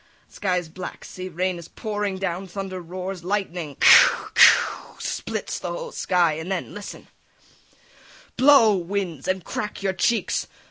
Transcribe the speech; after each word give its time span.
The 0.29 0.33
sky 0.33 0.57
is 0.57 0.67
black, 0.67 1.05
see? 1.05 1.29
Rain 1.29 1.59
is 1.59 1.67
pouring 1.67 2.17
down, 2.17 2.47
thunder 2.47 2.81
roars, 2.81 3.23
lightning 3.23 3.77
zzz 3.83 4.01
zzz 4.01 4.47
zzz 4.99 5.07
splits 5.07 5.59
the 5.59 5.69
whole 5.69 5.91
sky, 5.91 6.33
and 6.39 6.51
then, 6.51 6.73
listen: 6.73 7.07
"Blow 8.35 8.75
winds, 8.75 9.27
and 9.27 9.43
crack 9.45 9.83
your 9.83 9.93
cheeks! 9.93 10.47